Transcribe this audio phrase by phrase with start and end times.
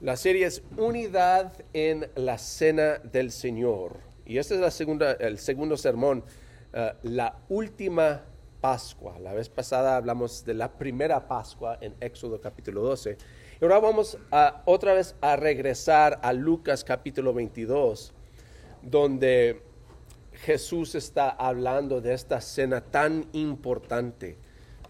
[0.00, 4.00] La serie es Unidad en la Cena del Señor.
[4.26, 6.24] Y este es la segunda, el segundo sermón,
[6.72, 8.22] eh, la última
[8.60, 9.18] Pascua.
[9.20, 13.16] La vez pasada hablamos de la primera Pascua en Éxodo capítulo 12.
[13.60, 14.18] Y ahora vamos
[14.64, 18.12] otra vez a regresar a Lucas capítulo 22,
[18.82, 19.62] donde
[20.32, 24.38] Jesús está hablando de esta cena tan importante.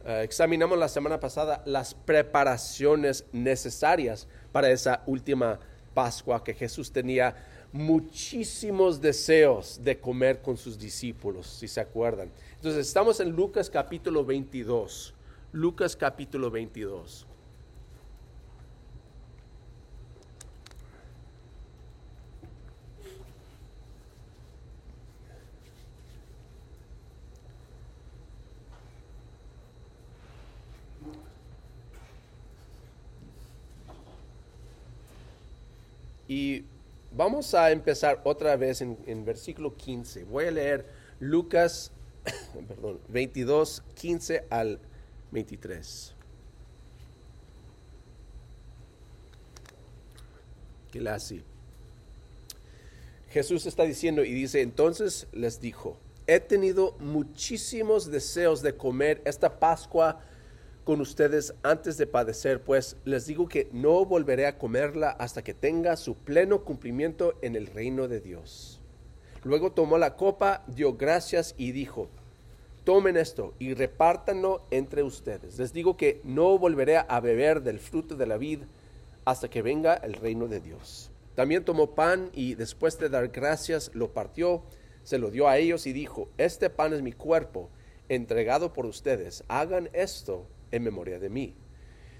[0.07, 5.59] Eh, examinamos la semana pasada las preparaciones necesarias para esa última
[5.95, 7.35] Pascua que Jesús tenía
[7.72, 12.31] muchísimos deseos de comer con sus discípulos, si se acuerdan.
[12.54, 15.12] Entonces estamos en Lucas capítulo 22.
[15.50, 17.26] Lucas capítulo 22.
[36.34, 36.64] Y
[37.12, 40.25] vamos a empezar otra vez en, versículo 15.
[40.25, 40.84] Voy a leer
[41.20, 41.92] Lucas
[42.69, 44.81] perdón, 22, 15 al
[45.31, 46.12] 23.
[50.91, 51.44] Que la así.
[53.31, 59.61] Jesús está diciendo y dice, entonces les dijo, he tenido muchísimos deseos de comer esta
[59.61, 60.20] Pascua
[60.85, 65.55] con ustedes antes de padecer, pues les digo que no volveré a comerla hasta que
[65.55, 68.81] tenga su pleno cumplimiento en el reino de Dios.
[69.45, 72.09] Luego tomó la copa, dio gracias y dijo,
[72.85, 75.59] tomen esto y repártanlo entre ustedes.
[75.59, 78.61] Les digo que no volveré a beber del fruto de la vid
[79.25, 81.11] hasta que venga el reino de Dios.
[81.35, 84.62] También tomó pan y después de dar gracias lo partió,
[85.03, 87.71] se lo dio a ellos y dijo, este pan es mi cuerpo,
[88.09, 89.45] entregado por ustedes.
[89.49, 91.55] Hagan esto en memoria de mí.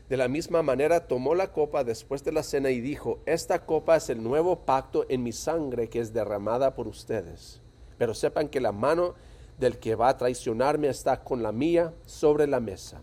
[0.09, 3.97] De la misma manera tomó la copa después de la cena y dijo, esta copa
[3.97, 7.63] es el nuevo pacto en mi sangre que es derramada por ustedes.
[7.97, 9.15] Pero sepan que la mano
[9.59, 13.03] del que va a traicionarme está con la mía sobre la mesa.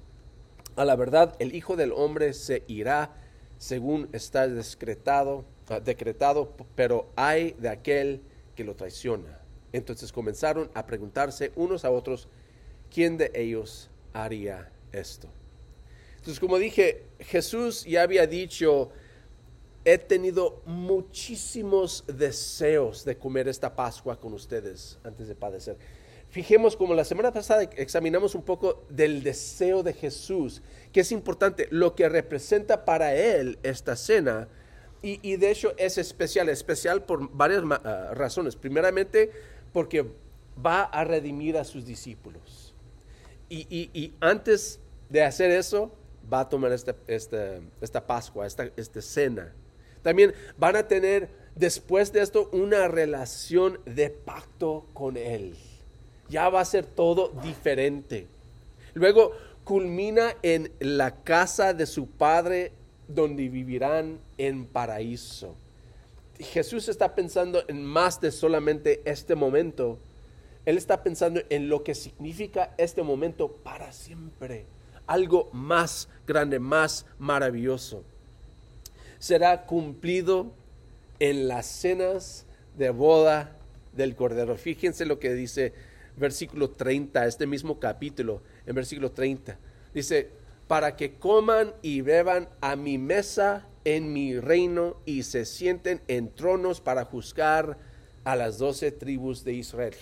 [0.76, 3.16] A la verdad, el Hijo del Hombre se irá
[3.58, 8.22] según está decretado, ah, decretado, pero hay de aquel
[8.56, 9.40] que lo traiciona.
[9.74, 12.28] Entonces comenzaron a preguntarse unos a otros,
[12.92, 15.30] ¿quién de ellos haría esto?
[16.22, 18.92] Entonces, como dije, Jesús ya había dicho,
[19.84, 25.78] he tenido muchísimos deseos de comer esta Pascua con ustedes antes de padecer.
[26.30, 30.62] Fijemos como la semana pasada examinamos un poco del deseo de Jesús,
[30.94, 34.48] que es importante, lo que representa para él esta cena.
[35.02, 38.56] Y, de hecho es especial, especial por varias ah, razones.
[38.56, 39.32] Primeramente,
[39.74, 40.06] porque
[40.64, 42.76] va a redimir a sus discípulos.
[43.50, 45.92] Y, y antes de hacer eso,
[46.32, 49.54] va a tomar esta, esta, Pascua, esta, esta cena.
[50.02, 55.56] También van a tener después de esto una relación de pacto con Él.
[56.30, 58.28] Ya va a ser todo diferente.
[58.94, 59.32] Luego
[59.64, 62.72] culmina en la casa de su Padre
[63.08, 65.56] donde vivirán en paraíso.
[66.40, 70.00] Jesús está pensando en más de solamente este momento.
[70.66, 74.66] Él está pensando en lo que significa este momento para siempre
[75.12, 78.04] algo más grande, más maravilloso.
[79.20, 80.54] Será cumplido
[81.20, 82.46] en las cenas
[82.78, 83.58] de boda
[83.94, 84.56] del Cordero.
[84.56, 85.74] Fíjense lo que dice
[86.16, 89.58] versículo 30, este mismo capítulo, en versículo 30.
[89.94, 90.30] Dice,
[90.68, 96.34] para que coman y beban a mi mesa en mi reino y se sienten en
[96.34, 97.78] tronos para juzgar
[98.24, 99.94] a las doce tribus de Israel.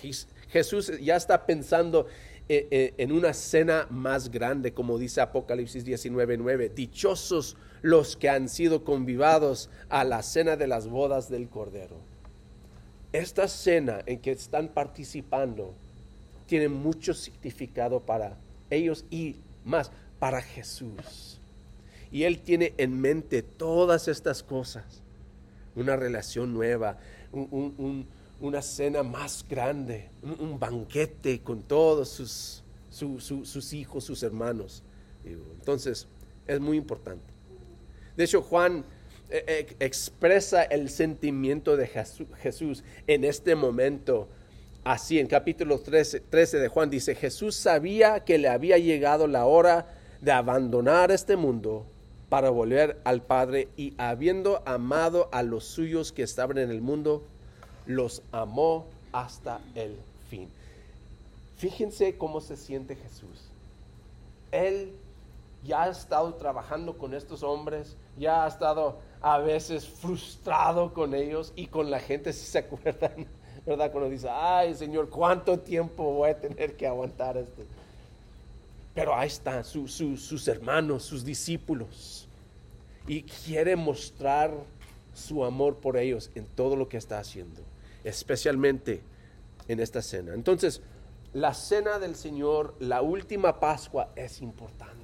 [0.48, 2.06] Jesús ya está pensando
[2.52, 6.68] en una cena más grande, como dice Apocalipsis 19:9.
[6.74, 11.96] Dichosos los que han sido convivados a la cena de las bodas del Cordero.
[13.12, 15.74] Esta cena en que están participando
[16.46, 18.36] tiene mucho significado para
[18.68, 21.40] ellos y más para Jesús.
[22.10, 25.02] Y Él tiene en mente todas estas cosas.
[25.76, 26.98] Una relación nueva,
[27.30, 28.06] un
[28.40, 34.82] una cena más grande, un, banquete con todos sus, sus hijos, sus hermanos.
[35.24, 36.08] Entonces,
[36.46, 37.32] es muy importante.
[38.16, 38.84] De hecho, Juan
[39.30, 44.28] eh, eh, expresa el sentimiento de Jesús en este momento.
[44.82, 49.46] Así, en capítulo 13, 13 de Juan dice, Jesús sabía que le había llegado la
[49.46, 49.86] hora
[50.20, 51.86] de abandonar este mundo
[52.28, 57.26] para volver al Padre y habiendo amado a los suyos que estaban en el mundo,
[57.86, 59.96] los amó hasta el
[60.28, 60.48] fin.
[61.56, 63.50] Fíjense cómo se siente Jesús.
[64.50, 64.92] Él
[65.64, 71.52] ya ha estado trabajando con estos hombres, ya ha estado a veces frustrado con ellos
[71.54, 73.26] y con la gente, si se acuerdan,
[73.66, 73.92] ¿verdad?
[73.92, 77.62] Cuando dice, ay Señor, ¿cuánto tiempo voy a tener que aguantar esto?
[78.94, 82.26] Pero ahí están sus hermanos, sus discípulos.
[83.06, 84.52] Y quiere mostrar
[85.14, 87.62] su amor por ellos en todo lo que está haciendo,
[88.04, 89.02] especialmente
[89.68, 90.34] en esta cena.
[90.34, 90.80] Entonces,
[91.32, 95.00] la cena del Señor, la última Pascua, es importante.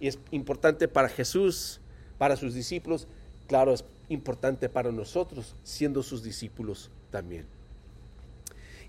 [0.00, 1.80] Y es importante para Jesús,
[2.18, 3.06] para sus discípulos,
[3.46, 7.46] claro, es importante para nosotros, siendo sus discípulos también.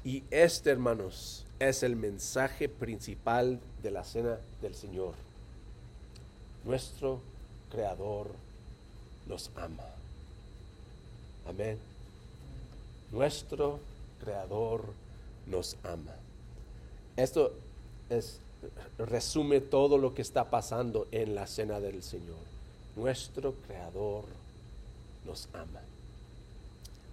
[0.03, 5.13] Y este, hermanos, es el mensaje principal de la cena del Señor.
[6.63, 7.21] Nuestro
[7.71, 8.31] Creador
[9.27, 9.83] nos ama.
[11.47, 11.77] Amén.
[13.11, 13.79] Nuestro
[14.23, 14.85] Creador
[15.45, 16.15] nos ama.
[17.15, 17.53] Esto
[18.09, 18.39] es,
[18.97, 22.37] resume todo lo que está pasando en la cena del Señor.
[22.95, 24.25] Nuestro Creador
[25.25, 25.81] nos ama.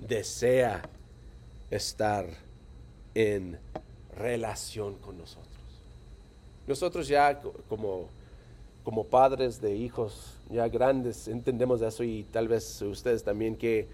[0.01, 0.83] Desea
[1.71, 2.27] estar
[3.15, 3.59] en
[4.17, 5.45] relación con nosotros.
[6.67, 8.09] Nosotros ya como,
[8.83, 13.89] como padres de hijos ya grandes entendemos eso y tal vez ustedes también que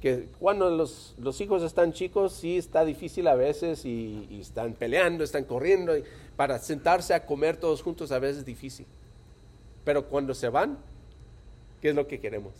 [0.00, 5.44] que cuando los, hijos están chicos sí está difícil a veces y, están peleando, están
[5.44, 5.92] corriendo,
[6.36, 8.86] para sentarse a comer todos juntos a veces es difícil.
[9.84, 10.78] Pero cuando se van,
[11.80, 12.52] ¿qué es lo que queremos?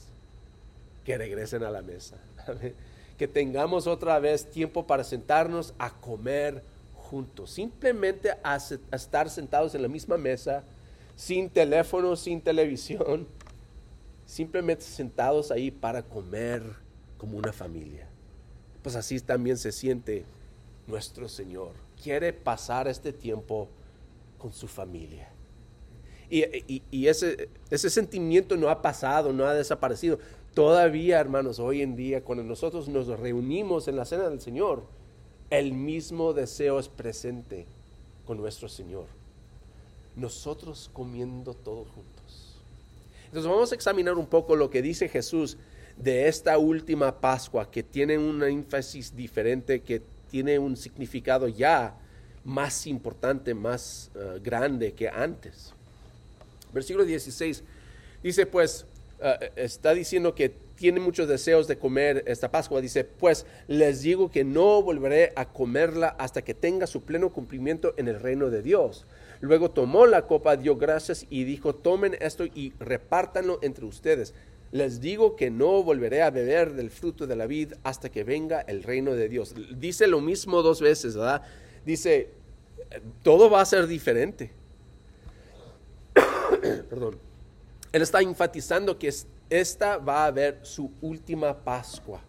[1.05, 2.17] Que regresen a la mesa.
[3.19, 6.63] que tengamos otra vez tiempo para sentarnos a comer
[6.95, 7.51] juntos.
[7.51, 8.59] Simplemente a
[8.93, 10.65] estar sentados en la misma mesa,
[11.15, 13.29] sin teléfono, sin televisión.
[14.27, 16.88] Simplemente sentados ahí para comer
[17.19, 18.07] como una familia.
[18.83, 20.25] Pues así también se siente
[20.87, 21.73] nuestro Señor.
[22.03, 23.69] Quiere pasar este tiempo
[24.39, 25.29] con su familia.
[26.31, 30.19] Y, ese, ese sentimiento no ha pasado, no ha desaparecido.
[30.55, 34.85] Todavía, hermanos, hoy en día, cuando nosotros nos reunimos en la cena del Señor,
[35.51, 37.67] el mismo deseo es presente
[38.27, 39.07] con nuestro Señor.
[40.17, 42.59] Nosotros comiendo todos juntos.
[43.27, 45.57] Entonces vamos a examinar un poco lo que dice Jesús
[45.99, 51.99] de esta última Pascua que tiene un énfasis diferente, que tiene un significado ya
[52.45, 55.75] más importante, más eh, grande que antes.
[56.73, 57.65] Versículo 16
[58.23, 58.87] dice pues,
[59.21, 62.81] eh, está diciendo que tiene muchos deseos de comer esta Pascua.
[62.81, 67.95] Dice, pues les digo que no volveré a comerla hasta que tenga su pleno cumplimiento
[67.97, 69.05] en el reino de Dios.
[69.41, 74.35] Luego tomó la copa, dio gracias y dijo, tomen esto y repártanlo entre ustedes
[74.71, 78.61] les digo que no volveré a beber del fruto de la vid hasta que venga
[78.61, 79.55] el reino de Dios.
[79.77, 81.43] Dice lo mismo dos veces, ¿verdad?
[81.87, 82.31] Dice,
[83.23, 84.51] todo va a ser diferente.
[86.91, 87.19] Perdón.
[87.93, 89.11] Él está enfatizando que
[89.49, 92.21] esta va a ser su última Pascua.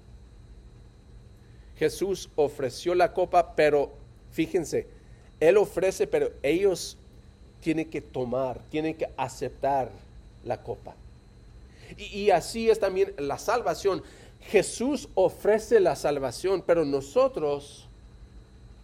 [1.75, 3.93] Jesús ofreció la copa, pero
[4.31, 4.87] fíjense,
[5.39, 6.97] Él ofrece, pero ellos
[7.59, 9.91] tienen que tomar, tienen que aceptar
[10.45, 10.95] la copa.
[11.97, 14.03] Y, así es también la salvación.
[14.41, 17.87] Jesús ofrece la salvación, pero nosotros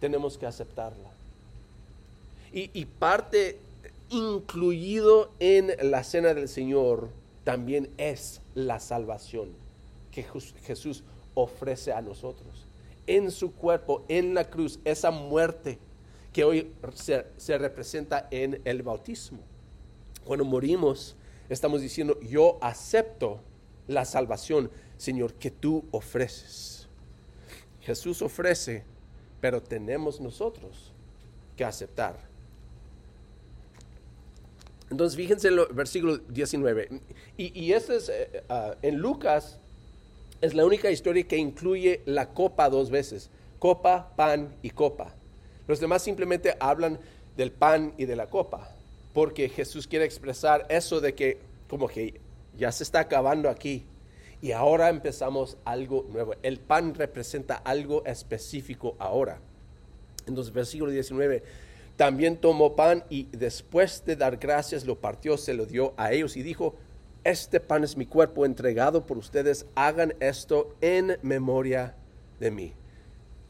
[0.00, 1.10] tenemos que aceptarla.
[2.52, 3.58] Y, parte
[4.08, 7.10] incluido en la cena del Señor
[7.44, 9.50] también es la salvación
[10.10, 10.24] que
[10.64, 12.66] Jesús ofrece a nosotros.
[13.06, 15.78] En su cuerpo, en la cruz, esa muerte
[16.32, 19.38] que hoy se, se representa en el bautismo.
[20.24, 21.14] Cuando morimos,
[21.48, 23.40] estamos diciendo, yo acepto
[23.86, 26.88] la salvación, Señor, que tú ofreces.
[27.80, 28.84] Jesús ofrece,
[29.40, 30.92] pero tenemos nosotros
[31.56, 32.18] que aceptar.
[34.90, 37.00] Entonces, fíjense en el versículo 19.
[37.36, 39.58] Y, este es, eh, ah, en Lucas,
[40.40, 43.30] es la única historia que incluye la copa dos veces.
[43.58, 45.14] Copa, pan y copa.
[45.66, 47.00] Los demás simplemente hablan
[47.36, 48.75] del pan y de la copa
[49.16, 51.38] porque Jesús quiere expresar eso de que
[51.70, 52.20] como que
[52.54, 53.86] ya se está acabando aquí
[54.42, 56.34] y ahora empezamos algo nuevo.
[56.42, 59.40] El pan representa algo específico ahora.
[60.26, 61.42] Entonces, versículo 19,
[61.96, 66.36] también tomó pan y después de dar gracias lo partió, se lo dio a ellos
[66.36, 66.74] y dijo,
[67.24, 71.94] este pan es mi cuerpo entregado por ustedes, hagan esto en memoria
[72.38, 72.74] de mí.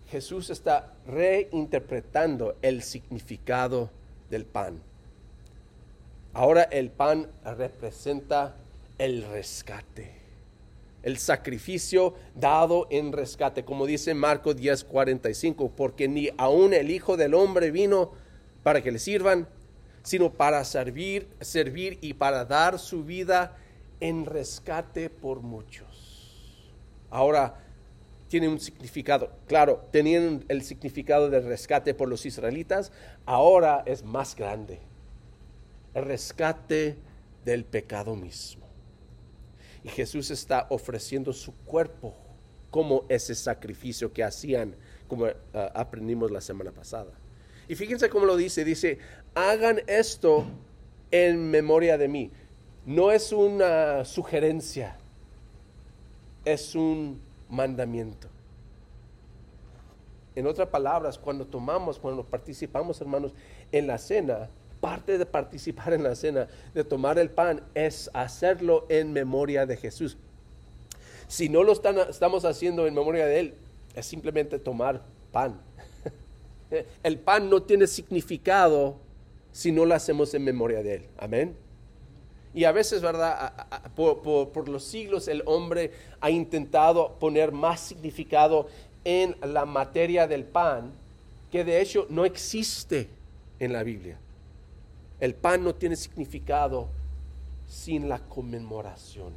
[0.07, 3.91] Jesús está reinterpretando el significado
[4.31, 4.81] del pan.
[6.37, 8.57] Ahora el pan representa
[8.99, 10.13] el rescate,
[11.03, 17.33] el sacrificio dado en rescate, como dice Marcos 10:45, porque ni aun el Hijo del
[17.33, 18.13] Hombre vino
[18.63, 19.49] para que le sirvan,
[20.03, 23.57] sino para servir, servir y para dar su vida
[24.01, 26.75] en rescate por muchos.
[27.09, 27.65] Ahora
[28.29, 32.93] tiene un significado, claro, tenían el significado del rescate por los israelitas,
[33.25, 34.83] ahora es más grande.
[36.01, 36.97] Rescate
[37.45, 38.67] del pecado mismo.
[39.83, 42.15] Y Jesús está ofreciendo su cuerpo
[42.71, 44.75] como ese sacrificio que hacían,
[45.09, 45.37] como eh,
[45.75, 47.13] aprendimos la semana pasada.
[47.69, 48.99] Y fíjense cómo lo dice, dice,
[49.35, 50.45] hagan esto
[51.11, 52.31] en memoria de mí.
[52.85, 54.97] No es una sugerencia,
[56.45, 58.29] es un mandamiento.
[60.35, 63.33] En otras palabras, cuando tomamos, cuando participamos, hermanos,
[63.73, 68.87] en la cena, parte de participar en la cena, de tomar el pan, es hacerlo
[68.89, 70.17] en memoria de Jesús.
[71.29, 73.55] Si no lo estamos haciendo en memoria de Él,
[73.95, 75.03] es simplemente tomar
[75.33, 75.61] pan.
[77.03, 78.97] El pan no tiene significado
[79.53, 81.07] si no lo hacemos en memoria de Él.
[81.19, 81.57] Amén.
[82.57, 83.53] Y a veces, ¿verdad?
[83.95, 88.69] por, los siglos el hombre ha intentado poner más significado
[89.05, 90.91] en la materia del pan
[91.53, 93.09] que de hecho no existe
[93.59, 94.19] en la Biblia.
[95.21, 96.89] El pan no tiene significado
[97.67, 99.33] sin la conmemoración.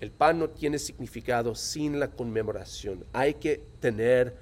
[0.00, 3.04] El pan no tiene significado sin la conmemoración.
[3.12, 4.36] Hay que tener,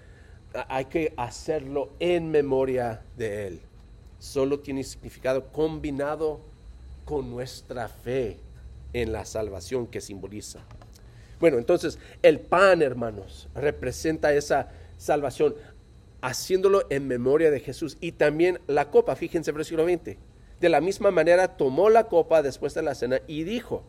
[0.68, 3.60] hay que hacerlo en memoria de Él.
[4.18, 6.40] Solo tiene significado combinado
[7.04, 8.38] con nuestra fe
[8.92, 10.60] en la salvación que simboliza.
[11.38, 15.54] Bueno, entonces el pan, hermanos, representa esa salvación
[16.22, 17.98] haciéndolo en memoria de Jesús.
[18.00, 20.16] Y también la copa, fíjense versículo 20.
[20.60, 23.82] De la misma manera tomó la copa después de la cena y dijo,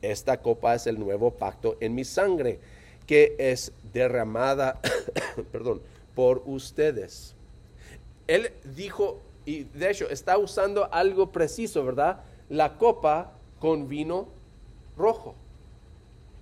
[0.00, 2.60] esta copa es el nuevo pacto en mi sangre,
[3.06, 4.80] que es derramada,
[5.52, 5.82] perdón,
[6.14, 7.34] por ustedes.
[8.28, 12.20] Él dijo, y de hecho está usando algo preciso, ¿verdad?
[12.48, 14.28] La copa con vino
[14.96, 15.34] rojo.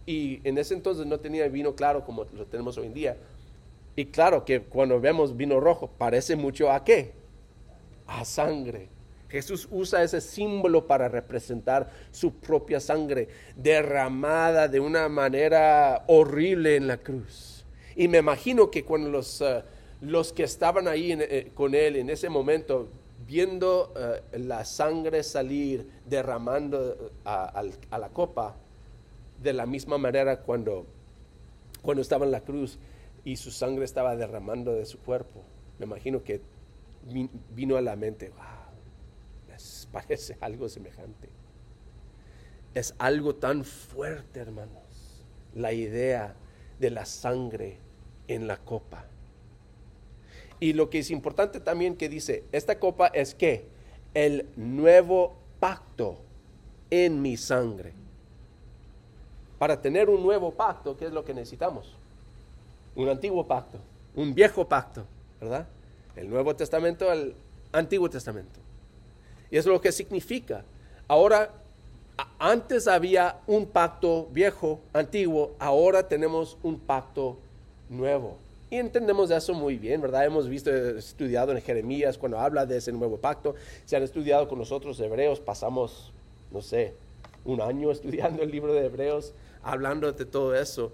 [0.04, 3.16] Y en ese entonces no tenía vino claro como lo tenemos hoy en día,
[3.99, 7.14] y claro que cuando vemos vino rojo, parece mucho a qué?
[8.07, 8.90] A sangre.
[9.28, 13.26] Jesús usa ese símbolo para representar su propia sangre
[13.57, 17.64] derramada de una manera horrible en la cruz.
[17.97, 19.64] Y me imagino que cuando los, eh,
[20.00, 22.88] los que estaban ahí eh, con él en ese momento,
[23.26, 28.55] viendo eh, la sangre salir, derramando a, a, la copa,
[29.43, 30.87] de la misma manera cuando,
[31.83, 32.78] cuando estaba en la cruz,
[33.25, 35.42] y su sangre estaba derramando de su cuerpo.
[35.78, 36.40] Me imagino que
[37.54, 38.68] vino a la mente, wow,
[39.90, 41.28] parece algo semejante.
[42.75, 46.34] Es algo tan fuerte, hermanos, la idea
[46.78, 47.78] de la sangre
[48.28, 49.06] en la copa.
[50.60, 53.66] Y lo que es importante también que dice, esta copa es que
[54.14, 56.18] el nuevo pacto
[56.90, 57.92] en mi sangre.
[59.58, 61.98] Para tener un nuevo pacto, ¿qué es lo que necesitamos?
[62.99, 63.78] Un antiguo pacto,
[64.17, 65.05] un viejo pacto,
[65.40, 65.69] ¿verdad?
[66.17, 67.35] El Nuevo Testamento, el
[67.71, 68.59] Antiguo Testamento.
[69.50, 70.64] Y eso es lo que significa.
[71.07, 71.52] Ahora,
[72.40, 77.38] antes había un pacto viejo, antiguo, ahora tenemos un pacto
[77.88, 78.37] nuevo.
[78.69, 80.26] Y entendemos eso muy bien, ¿verdad?
[80.26, 83.55] Hemos visto, estudiado en Jeremías cuando habla de ese nuevo pacto.
[83.85, 86.12] Se han estudiado con nosotros hebreos, pasamos,
[86.50, 86.95] no sé,
[87.45, 90.93] un año estudiando el libro de Hebreos, hablando de todo eso.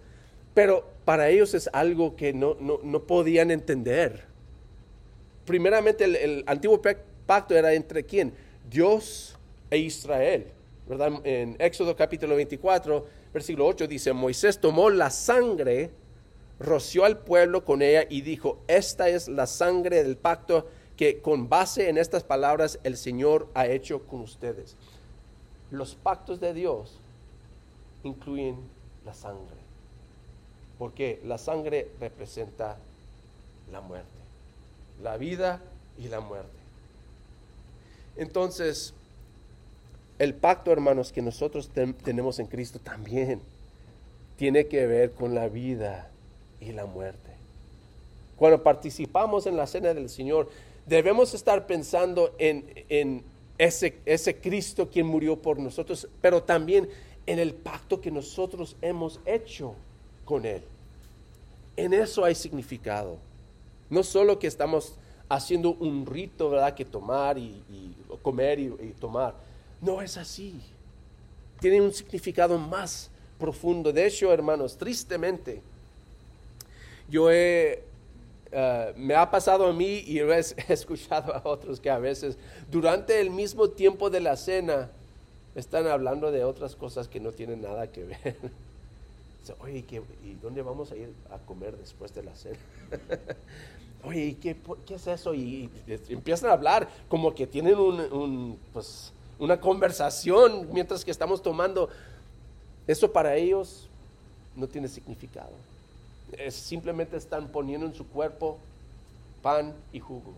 [0.55, 2.57] Pero para ellos es algo que no,
[3.07, 4.25] podían entender.
[5.45, 6.81] Primeramente el, antiguo
[7.27, 8.33] pacto era entre quién?
[8.71, 9.37] Dios
[9.71, 10.47] e Israel.
[10.89, 11.13] ¿verdad?
[11.25, 15.91] En Éxodo capítulo 24, versículo 8 dice, Moisés tomó la sangre,
[16.61, 21.49] roció al pueblo con ella y dijo, esta es la sangre del pacto que con
[21.49, 24.77] base en estas palabras el Señor ha hecho con ustedes.
[25.71, 27.01] Los pactos de Dios
[28.05, 28.57] incluyen
[29.05, 29.64] la sangre
[30.79, 32.79] porque la sangre representa
[33.71, 34.09] la muerte,
[35.03, 35.63] la vida
[35.99, 36.51] y la muerte.
[38.17, 38.95] Entonces,
[40.19, 41.71] el pacto, hermanos, que nosotros
[42.05, 43.41] tenemos en Cristo también
[44.37, 46.11] tiene que ver con la vida
[46.61, 47.31] y la muerte.
[48.37, 50.51] Cuando participamos en la cena del Señor,
[50.87, 53.25] debemos estar pensando en, en
[53.59, 56.89] ese, ese Cristo quien murió por nosotros, pero también
[57.27, 59.75] en el pacto que nosotros hemos hecho
[60.25, 60.63] con Él.
[61.77, 63.19] En eso hay significado.
[63.91, 64.95] No solo que estamos
[65.29, 66.75] haciendo un rito, ¿verdad?
[66.75, 67.63] Que tomar y,
[68.23, 69.35] comer y, tomar.
[69.81, 70.61] No es así.
[71.61, 73.93] Tiene un significado más profundo.
[73.93, 75.63] De hecho, hermanos, tristemente,
[77.09, 77.83] yo he,
[78.53, 80.39] eh, me ha pasado a mí y he
[80.69, 82.39] escuchado a otros que a veces,
[82.71, 84.91] durante el mismo tiempo de la cena,
[85.55, 88.37] Están hablando de otras cosas que no tienen nada que ver.
[89.61, 89.85] Oye,
[90.23, 92.59] ¿y dónde vamos a ir a comer después de la cena?
[94.05, 95.35] Oye, ¿qué, qué es eso?
[95.35, 95.71] Y,
[96.09, 97.77] empiezan a hablar como que tienen
[98.73, 101.89] pues, una conversación mientras que estamos tomando.
[102.87, 103.89] Eso para ellos
[104.55, 105.53] no tiene significado.
[106.51, 108.59] simplemente están poniendo en su cuerpo
[109.43, 110.35] pan y jugo.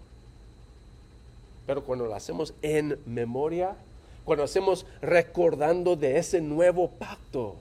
[1.66, 3.76] Pero cuando lo hacemos en memoria,
[4.24, 7.56] cuando hacemos recordando de ese nuevo pacto,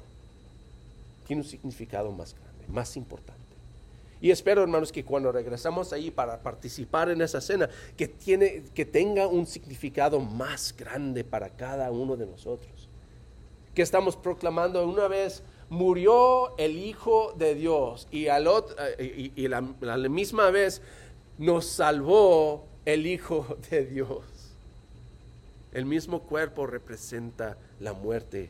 [1.25, 3.43] tiene un significado más grande, más importante.
[4.21, 8.85] Y espero, hermanos, que cuando regresamos ahí para participar en esa cena, que, tiene, que
[8.85, 12.89] tenga un significado más grande para cada uno de nosotros.
[13.73, 19.47] Que estamos proclamando una vez murió el Hijo de Dios y, al otro, y, y
[19.47, 20.81] la misma vez
[21.37, 24.23] nos salvó el Hijo de Dios.
[25.73, 28.49] El mismo cuerpo representa la muerte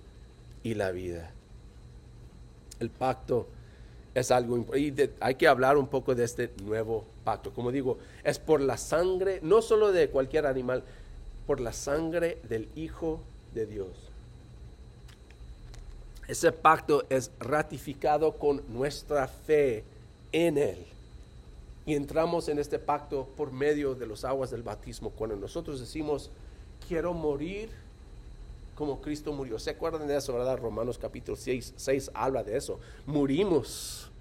[0.62, 1.35] y la vida
[2.80, 3.48] el pacto
[4.14, 7.52] es algo y hay que hablar un poco de este nuevo pacto.
[7.52, 10.84] Como digo, es por la sangre, no solo de cualquier animal,
[11.46, 13.20] por la sangre del Hijo
[13.54, 13.90] de Dios.
[16.28, 19.84] Ese pacto es ratificado con nuestra fe
[20.32, 20.86] en Él.
[21.86, 25.12] Y entramos en este pacto por medio de los aguas del bautismo.
[25.12, 26.32] Cuando nosotros decimos,
[26.88, 27.70] quiero morir
[28.76, 29.58] como Cristo murió.
[29.58, 30.58] ¿Se acuerdan de eso, verdad?
[30.58, 32.80] Romanos capítulo 6, 6 habla de eso.
[33.06, 34.12] Murimos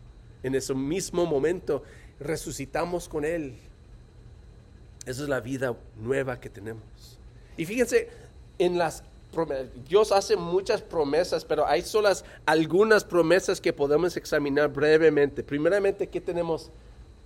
[0.42, 1.82] en ese mismo momento,
[2.20, 3.56] resucitamos con Él.
[5.06, 7.18] Esa es la vida nueva que tenemos.
[7.56, 8.08] Y fíjense,
[8.58, 9.02] en las
[9.88, 12.08] Dios hace muchas promesas, pero hay solo
[12.46, 15.42] algunas promesas que podemos examinar brevemente.
[15.42, 16.70] Primeramente, que tenemos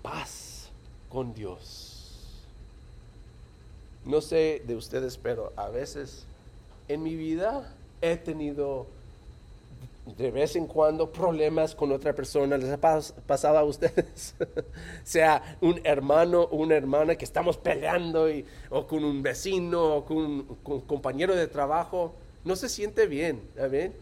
[0.01, 0.71] paz
[1.11, 2.47] con Dios.
[4.07, 6.25] No sé de ustedes, pero a veces
[6.89, 8.87] en mi vida he tenido
[10.17, 12.57] de vez en cuando problemas con otra persona.
[12.57, 14.35] ¿Les ha pasado a ustedes?
[15.05, 18.27] sea un hermano o una hermana que estamos peleando
[18.71, 20.45] o con un vecino o con un,
[20.87, 22.15] compañero de trabajo.
[22.45, 23.93] No se siente bien, ¿ven?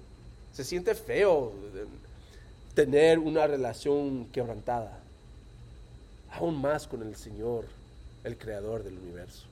[0.53, 1.53] Se siente feo
[2.75, 5.01] tener una relación quebrantada.
[6.31, 7.65] Aún más con el Señor,
[8.23, 9.47] el Creador del universo.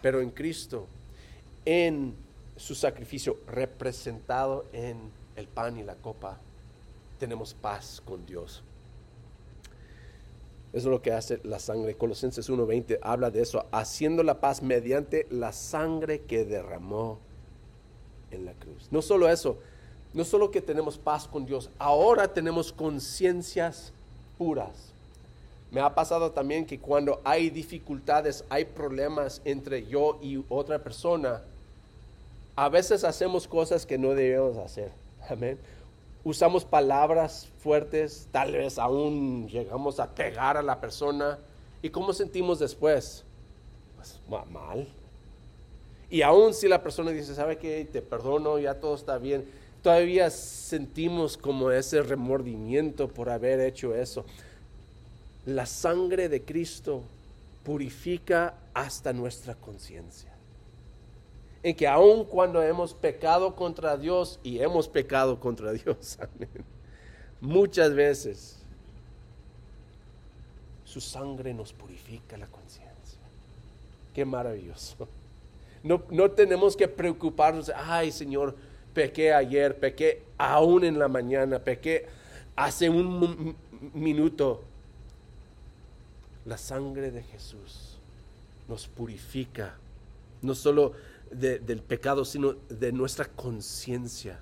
[0.00, 0.86] Pero en Cristo
[1.64, 2.14] en
[2.56, 6.38] su sacrificio representado en el pan y la copa,
[7.18, 8.62] tenemos paz con Dios.
[10.72, 11.96] Eso es lo que hace la sangre.
[11.96, 17.18] Colosenses 1.20 habla de eso, haciendo la paz mediante la sangre que derramó
[18.30, 18.88] en la cruz.
[18.90, 19.58] No solo eso,
[20.14, 23.92] no solo que tenemos paz con Dios, ahora tenemos conciencias
[24.38, 24.92] puras.
[25.70, 31.42] Me ha pasado también que cuando hay dificultades, hay problemas entre yo y otra persona,
[32.54, 34.92] a veces hacemos cosas que no debemos hacer.
[35.28, 35.58] Amén.
[36.24, 41.38] Usamos palabras fuertes, tal vez aún llegamos a pegar a la persona.
[41.80, 43.24] ¿Y cómo sentimos después?
[43.96, 44.86] Pues mal.
[46.10, 47.88] Y aún si la persona dice, ¿sabe qué?
[47.90, 49.48] Te perdono, ya todo está bien.
[49.82, 54.24] Todavía sentimos como ese remordimiento por haber hecho eso.
[55.46, 57.02] La sangre de Cristo
[57.64, 60.31] purifica hasta nuestra conciencia
[61.62, 66.18] en que aun cuando hemos pecado contra Dios y hemos pecado contra Dios,
[67.40, 68.58] muchas veces
[70.84, 73.18] su sangre nos purifica la conciencia.
[74.14, 75.08] Qué maravilloso.
[75.82, 78.56] No, no tenemos que preocuparnos, ay Señor,
[78.92, 82.06] pequé ayer, pequé aún en la mañana, pequé
[82.56, 83.56] hace un
[83.94, 84.62] minuto.
[86.44, 87.98] La sangre de Jesús
[88.68, 89.76] nos purifica,
[90.42, 90.92] no solo
[91.32, 94.40] del pecado, sino de nuestra conciencia.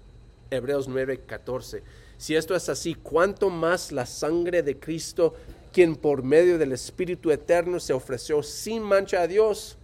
[0.51, 1.83] Hebreos 9:14.
[2.19, 5.35] Si esto es así, ¿cuánto más la sangre de Cristo,
[5.73, 9.79] quien por medio del Espíritu Eterno se ofreció sin mancha a Dios,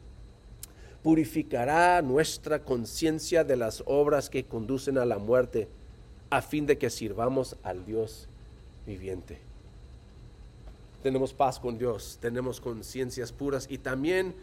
[1.02, 5.68] purificará nuestra conciencia de las obras que conducen a la muerte,
[6.28, 8.28] a fin de que sirvamos al Dios
[8.84, 9.38] viviente?
[11.02, 14.34] Tenemos paz con Dios, tenemos conciencias puras y también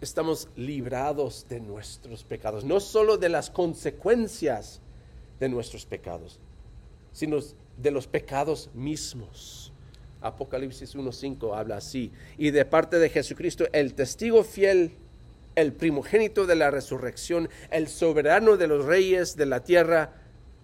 [0.00, 4.80] estamos librados de nuestros pecados, no solo de las consecuencias
[5.38, 6.38] de nuestros pecados,
[7.12, 7.38] sino
[7.76, 9.72] de los pecados mismos.
[10.20, 12.12] Apocalipsis 1.5 habla así.
[12.36, 14.92] Y de parte de Jesucristo, el testigo fiel,
[15.54, 20.12] el primogénito de la resurrección, el soberano de los reyes de la tierra,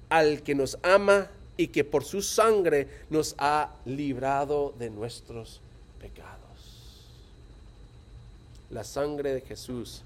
[0.08, 5.62] al que nos ama y que por su sangre nos ha librado de nuestros
[5.98, 6.45] pecados.
[8.70, 10.02] La sangre de Jesús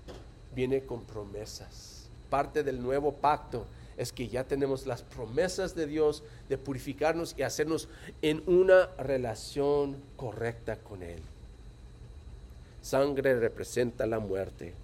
[0.54, 1.96] viene con promesas.
[2.28, 7.42] parte del nuevo pacto es que ya tenemos las promesas de Dios de purificarnos y
[7.42, 7.88] hacernos
[8.22, 11.20] en una relación correcta con Él.
[12.82, 14.74] Sangre representa la muerte.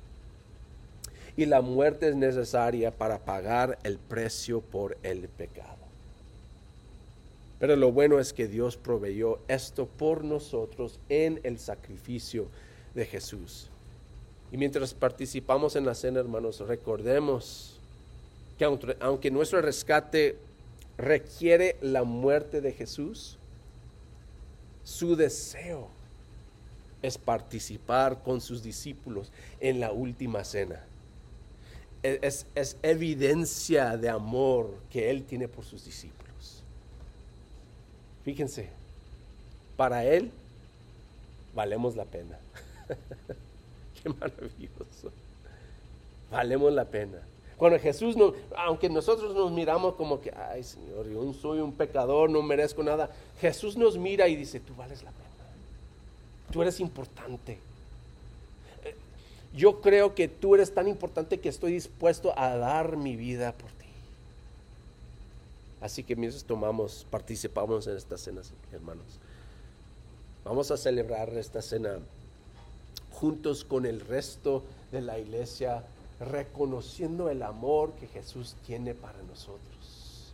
[1.37, 5.77] Y la muerte es necesaria para pagar el precio por el pecado.
[7.59, 12.49] Pero lo bueno es que Dios proveyó esto por nosotros en el sacrificio
[12.97, 13.69] de Jesús.
[14.51, 17.79] Y mientras participamos en la cena, hermanos, recordemos
[18.59, 20.39] que aunque, nuestro rescate
[20.97, 23.39] requiere la muerte de Jesús,
[24.83, 25.91] su deseo
[27.03, 29.31] es participar con sus discípulos
[29.61, 30.83] en la última cena.
[32.03, 36.63] Es, es, evidencia de amor que Él tiene por sus discípulos.
[38.25, 38.71] Fíjense,
[39.77, 40.31] para Él
[41.55, 42.39] valemos la pena.
[44.03, 45.13] Qué maravilloso.
[46.31, 47.19] Valemos la pena.
[47.57, 52.29] Cuando Jesús, no, aunque nosotros nos miramos como que, ay Señor, yo soy un pecador,
[52.29, 55.25] no merezco nada, Jesús nos mira y dice, tú vales la pena.
[56.53, 57.59] Tú eres importante.
[59.55, 63.71] Yo creo que tú eres tan importante que estoy dispuesto a dar mi vida por
[63.71, 63.87] ti.
[65.81, 69.07] Así que mientras tomamos, participamos en estas cenas, hermanos.
[70.45, 72.01] Vamos a celebrar esta cena
[73.21, 75.85] juntos con el resto de la iglesia,
[76.21, 80.33] reconociendo el amor que Jesús tiene para nosotros.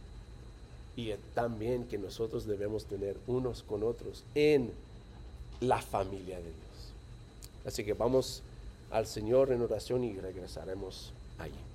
[0.96, 4.70] Y también que nosotros debemos tener unos con otros en
[5.60, 6.92] la familia de Dios.
[7.64, 8.42] Así que vamos
[8.90, 11.71] al Señor en oración y regresaremos allí.